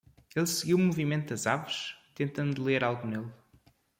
Ele 0.35 0.47
seguiu 0.47 0.77
o 0.77 0.79
movimento 0.79 1.29
das 1.29 1.45
aves? 1.45 1.93
tentando 2.15 2.63
ler 2.63 2.83
algo 2.83 3.05
nele. 3.05 3.31